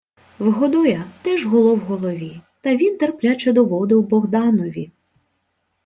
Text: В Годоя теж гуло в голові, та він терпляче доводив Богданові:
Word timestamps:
В 0.39 0.51
Годоя 0.51 1.05
теж 1.21 1.45
гуло 1.45 1.75
в 1.75 1.79
голові, 1.79 2.41
та 2.61 2.75
він 2.75 2.97
терпляче 2.97 3.53
доводив 3.53 4.03
Богданові: 4.07 4.91